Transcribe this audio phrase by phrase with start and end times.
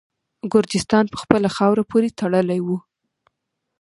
[0.53, 2.77] ګرجستان په خپله خاوره پوري تړلی وو.